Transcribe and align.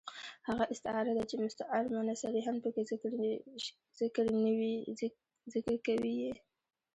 هغه 0.47 0.63
استعاره 0.73 1.11
ده، 1.17 1.23
چي 1.29 1.35
مستعار 1.45 1.83
منه 1.95 2.13
صریحاً 2.23 2.53
پکښي 2.63 2.83
ذکر 3.99 4.25
ىوى 5.97 6.21
يي. 6.23 6.31